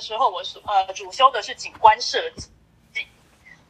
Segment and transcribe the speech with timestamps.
[0.00, 2.48] 时候我是呃主修的是景观设计。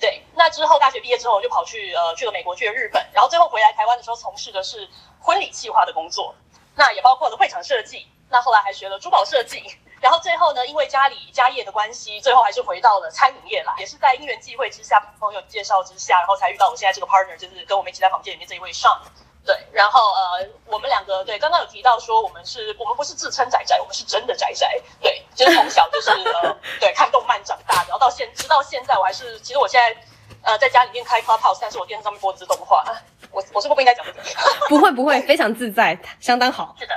[0.00, 4.88] 对，那之后大学毕业之后，我就跑去呃去了美国，去了日本，然后最后回来台湾的时候，从事的是
[5.18, 6.32] 婚礼计划的工作，
[6.76, 9.60] 那也包括了会场设计，那后来还学了珠宝设计，
[10.00, 19.02] 然后最后呢，因为家里家业的关系，最后还是回到了餐饮业来，也是在因缘际会之下，朋友介绍之下，然后才遇到我现在这个 partner，就是跟我们一起在房间里面这一位上。
[19.48, 24.78] 对，然后呃，我们两个对刚刚有提到说，我们是我们不是自称宅宅，我们是真的宅宅。
[25.00, 30.02] 对，就是从小就是呃，对看动漫长大，然后到现直到现在，我还是其实我现在
[30.42, 32.84] 呃在家里面开 Clubhouse，但是我电视上面播的是动画。
[33.32, 34.22] 我我是不是不应该讲这个？
[34.68, 36.76] 不会不会，非常自在，相当好。
[36.78, 36.94] 是的，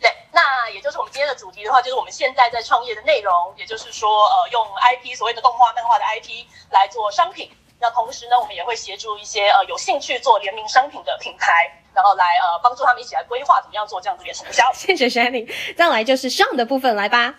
[0.00, 7.50] 对，那也就是我们今天的主题的话，就是我们现在在创业的内容，也就是说呃用 IP 所谓的动画漫画的 IP 来做商品。
[7.80, 11.76] 那同时呢，我们也会协助一些呃有兴趣做联名商品的品牌。
[11.92, 14.72] 然后来呃帮助他们一起来规划怎么样做这样子的营销。
[14.72, 17.34] 谢谢 Shanny，再来就是上的部分来吧。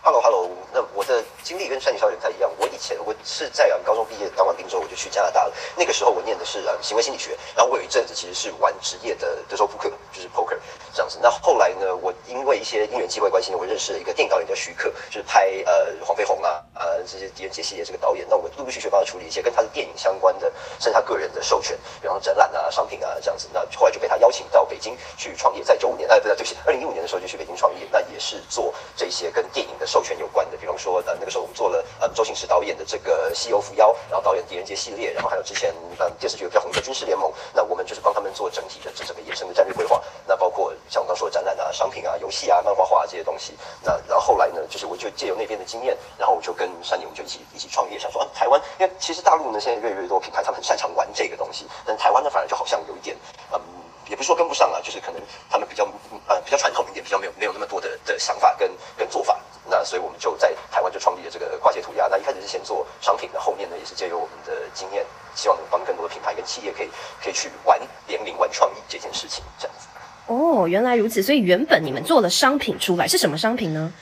[0.00, 2.50] Hello Hello，那我的经历跟山女小姐不太一样。
[2.56, 5.52] 我以前我是在啊高中毕业当完兵之后，我就去加拿大了。
[5.76, 10.56] 那个时候我念的是啊行为心理学，然后我有一阵子其实是玩职业的德州扑克，就是 poker
[10.94, 11.18] 这样子。
[11.20, 18.24] 那后来呢，我因为一些因缘机会关系呢，我认识了一个电影导演叫徐克，就是拍呃黄飞鸿啊啊这些狄仁杰系列这个导演。
[18.30, 23.48] 那我陆陆续续帮他处理一些跟他的电影相关的，甚至他个人的授权，比方说展览啊、商品啊这样子。
[23.52, 30.74] 那后来就被他邀请到北京去创业，在九五年哎不对对不起，二零一五年的时候就去北京创业，那也是做这些跟电影的授权有关的，比方。
[30.78, 40.00] 说呃那个时候我们做了呃周星驰导演的这个《西游伏妖》，然后导演狄仁杰系列，然后还有之前呃电视剧比较红的《军事联盟》，那我们就是帮他们做整体的这整个衍生的战略规划。
[40.24, 43.54] 那包括像我刚说的展览啊、商品啊、游戏啊、漫画画这些东西。
[43.82, 53.16] 那然后后来呢，就是我就借由那边的经验，然后我就跟山牛就一起一起创业，想说啊台湾，因为其实大陆呢现在越来越多品牌，他们很擅长玩这个东西，但台湾呢反而就好像有一点
[53.52, 53.60] 嗯。
[54.08, 55.20] 也不是说跟不上啊，就是可能
[55.50, 55.84] 他们比较
[56.28, 59.38] 呃比较传统一点，比较没有没有那么多的的想法跟跟做法。
[59.66, 62.08] 那所以我们就在台湾就创立了这个跨界涂鸦。
[62.08, 65.04] 那一开始是先做商品，那后面呢也是借由我们的经验，
[65.34, 66.88] 希望能帮更多的品牌跟企业可以
[67.22, 69.86] 可以去玩联名、玩创意这件事情，这样子。
[70.26, 71.22] 哦，原来如此。
[71.22, 73.92] 所以原本你们做了商品出来是什么商品呢？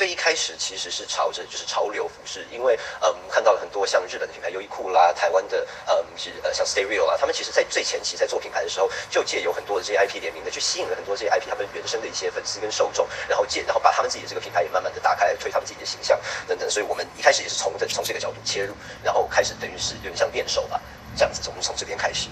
[0.00, 16.18] 最一开始其实是朝着就是潮流服饰，因为嗯看到了很多像日本的品牌优衣库啦，台湾的嗯是呃像 Stereo 啊，他们其实在最前期在做品牌的时候，就借有很多的这些 IP 联名的，去吸引了很多这些 IP 他们原生的一些粉丝跟受众，然后借然后把他们自己的这个品牌也慢慢的打开，推他们自己的形象
[16.48, 18.72] 等等，所以我们一开始也是从这从这个角度切入，
[19.04, 20.80] 然后开始等于是有点像练手吧，
[21.14, 22.30] 这样子从从这边开始。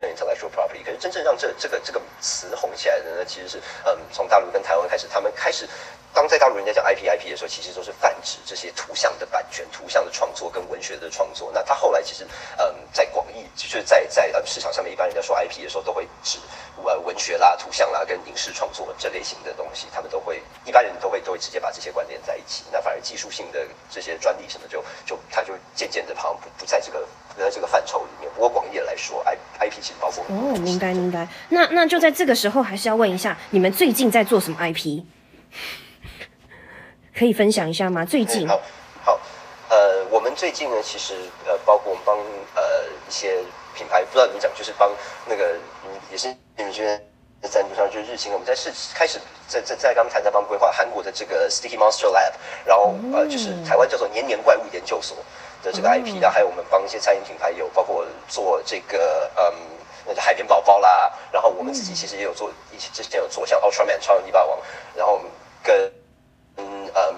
[0.00, 5.68] Intellectual property，可是真正让这这个这个词红起来的呢，其实是嗯从大陆跟台湾开始，他们开始。
[6.24, 11.50] 当在大陆人家讲 IP IP 的时候，其实都是泛指这些图像的版权、图像的创作跟文学的创作。
[11.52, 12.26] 那他后来其实，
[12.56, 16.38] 嗯，在广义就是在在呃市场上面，一般人家说 IP 的时候，都会指
[16.82, 19.86] 呃文学啦、图像啦跟影视创作这类型的东西。
[19.92, 22.64] 他们都会一般人都会都会直接把这些关联在一起。
[22.72, 28.32] 那反而技术性的这些专利什么，就就它就渐渐的好像不不在这个不在这个范畴里面。
[28.32, 31.28] 不过广义来说，I IP 其实包括哦，明白明白。
[31.50, 35.04] 那那就在这个时候，还是要问一下，你们最近在做什么 IP？
[37.16, 38.04] 可以分享一下吗？
[38.04, 38.60] 最近好，
[39.04, 39.20] 好，
[39.68, 41.14] 呃，我们最近呢，其实
[41.46, 42.16] 呃，包括我们帮
[42.56, 43.38] 呃一些
[43.74, 44.90] 品牌，不知道怎么讲，就是帮
[45.26, 45.54] 那个
[45.84, 46.84] 嗯，也是你们觉
[47.40, 52.32] 得赞助商就是日清，我们在试开始在在在刚才在帮规划韩国的这个 Sticky Monster Lab，
[52.64, 55.16] 然后呃就是台湾叫做年年怪物研究所
[55.62, 59.54] 的这个 IP，然后还有我们帮一些餐饮品牌有包括做这个嗯
[60.04, 64.58] 那个海绵宝宝啦，然后我们自己其实也有做一些之前有做像 Ultraman 超人力霸王，
[64.96, 65.20] 然后
[65.62, 65.92] 跟。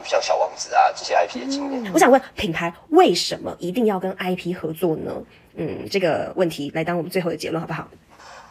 [0.07, 5.13] 呃，像小王子啊这些 IP 的经验，我想问品牌为什么一定要跟 IP 合作呢？
[5.55, 7.89] 嗯，这个问题来当我们最后的结论好不好？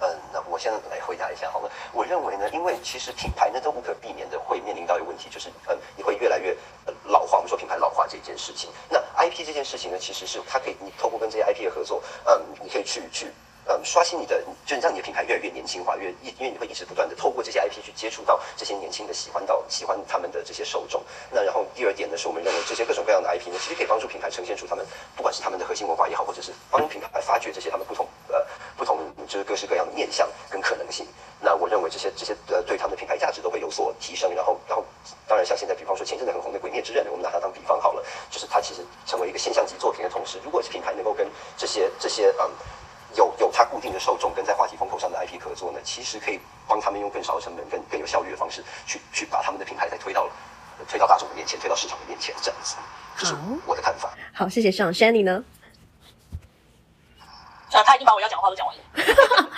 [0.02, 1.72] 嗯，那我先来回答一下好了。
[1.94, 6.52] 我认为呢，因为其实品牌呢都无可避免的会面临到一个问题，就是嗯，你会越来越
[6.86, 7.38] 呃老化。
[7.38, 13.28] 我们说品牌老化这件事情，那 IP 这件事情呢，其实是它可以你透过跟这些 IP 的合作，嗯，你可以去去。
[13.68, 21.04] 呃，刷新你的，就是让你的品牌越来越年轻化，越因因为你会一直不断的透过这些 IP 去接触到这些年轻的喜欢到喜欢他们的这些受众。
[21.32, 24.86] 那然后第二点呢，是我们认为这些各种各样的 IP 呢，其实可以帮助品牌呈现出他们
[25.16, 28.46] 不管是他们的核心文化也好，或者是帮品牌发掘这些他们不同呃
[28.78, 31.08] 不同就是各式各样的面向跟可能性。
[31.40, 34.32] 那我认为这些这些呃对他们的品牌价值都会有所提升。
[34.36, 34.86] 然后然后
[35.28, 41.28] 当然像现在比方说前阵子很红的《鬼灭之刃》，我们拿它当比方好了，就是它其实成为一个现象级作品的同时，如果是品牌能够跟
[41.58, 42.52] 这些这些嗯。
[43.16, 50.28] 有有它固定的受众跟在话题风口上的 IP 合作呢，其实可以帮他们用更少的成本、更更有效率的方式去去把他们的品牌再推到
[50.88, 52.78] 推到大众的面前，推到市场的面前，这样子，
[53.18, 53.36] 这是
[53.66, 54.14] 我的看法。
[54.34, 55.44] 好，谢谢上 Shanny 呢？
[57.72, 58.82] 啊，他已经把我要讲的话都讲完了。
[58.96, 59.04] 哈
[59.46, 59.50] 哈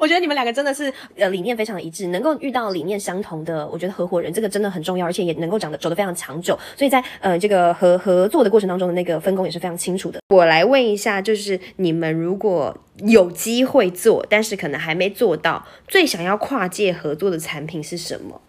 [0.00, 6.58] 我觉得你们两个真的是呃理念非常的一致，能够遇到理念相同的，我觉得合伙人这个真的很重要，而且也能够长得走得非常长久。
[6.76, 10.18] 所以在呃这个合合作的过程当中的那个分工也是非常清楚的。
[10.28, 18.40] 我来问一下，就是你们如果有机会做，但是可能还没做到，最想要跨界合作的产品是什么？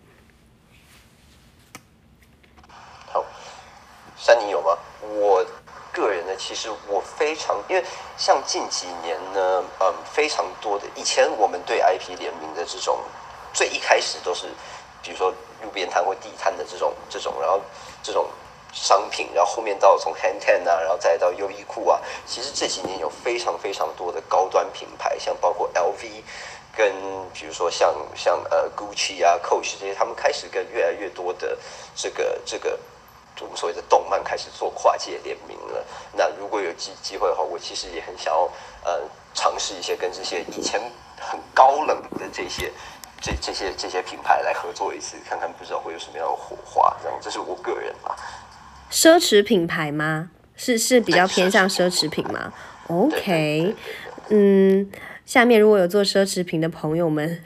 [3.11, 3.23] 好，
[4.17, 4.75] 山妮有吗？
[5.03, 5.45] 我
[5.91, 7.83] 个人其实我非常，因为
[8.17, 12.99] 像近几年呢，嗯，非常多的以前我们对 IP 联名的这种，
[13.53, 14.47] 最一开始都是，
[15.01, 15.31] 比如说
[15.61, 17.61] 路边摊或地摊的这种这种，然后
[18.01, 18.27] 这种
[18.71, 26.23] 商品，然后后面到从 Hand Ten 啊，然后再到优衣库啊，其实这几年有非常非常多的高端品牌，像包括 LV，
[26.75, 26.91] 跟
[27.33, 31.57] 比如说像像呃 Gucci 啊、Coach 这些，他们开始跟越来越多的
[31.95, 32.79] 这个这个。
[33.41, 35.85] 我们所谓的动漫开始做跨界联名了。
[36.13, 38.49] 那如果有机机会的话，我其实也很想要
[38.83, 39.01] 呃
[39.33, 40.79] 尝试一些跟这些以前
[41.19, 42.71] 很高冷的这些
[43.19, 46.95] 这这些这些品牌来合作一次，看看不知道会有什么样的火花。
[47.01, 48.15] 这样，这是我个人吧。
[48.91, 50.29] 奢侈品牌吗？
[50.55, 52.53] 是是比较偏向奢侈品吗
[52.87, 53.75] ？OK，
[54.29, 54.91] 嗯，
[55.25, 57.43] 下面如果有做奢侈品的朋友们。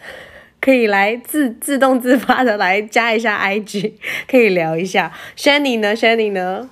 [0.67, 3.93] 可以来自自动自发的来加一下 IG，
[4.29, 5.17] 可以聊一下。
[5.37, 6.69] Shanny 呢？Shanny 呢？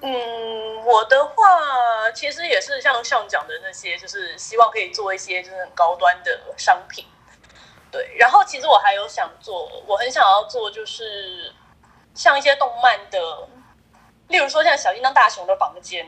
[0.00, 7.04] 嗯，我的话其实也是像像讲的那些，就是希望可以做一些就是很高端的商品。
[7.90, 11.52] 对，然后其实我还有想做，我很想要做就是
[12.14, 13.48] 像一些动漫的，
[14.28, 16.06] 例如说像小叮当大雄的房间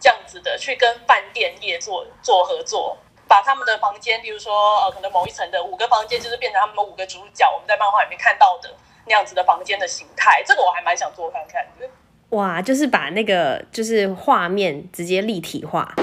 [0.00, 2.96] 这样子的，去跟饭店业做做合作。
[3.28, 4.52] 把他们的房间，比如说
[4.84, 8.70] 呃，可能某一层的五个房间，就是变成他们五个主角，我们在漫画里面看到的
[9.06, 11.88] 那样子的房间的形态，这个我还蛮想做看看的。
[12.30, 15.94] 哇，就是把那个就是画面直接立体化，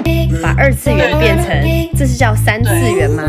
[0.42, 1.50] 把二次元变成，
[1.98, 3.24] 这是叫三次元吗？